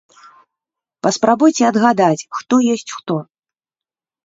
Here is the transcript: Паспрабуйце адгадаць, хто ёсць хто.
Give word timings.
Паспрабуйце 1.07 1.63
адгадаць, 1.69 2.27
хто 2.39 2.53
ёсць 2.73 2.89
хто. 2.97 3.21